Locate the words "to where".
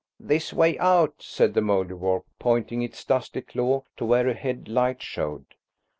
3.97-4.27